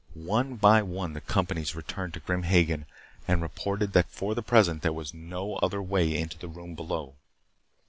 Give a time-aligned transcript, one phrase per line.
[0.15, 2.87] One by one the companies returned to Grim Hagen
[3.27, 7.17] and reported that for the present there was no other way into the room below.